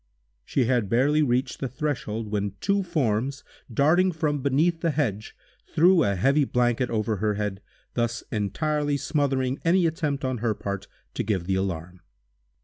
[0.43, 5.35] She had barely reached the threshold, when two forms, darting from beneath the hedge,
[5.67, 7.61] threw a heavy blanket over her head,
[7.93, 11.99] thus entirely smothering any attempt, on her part, to give the alarm.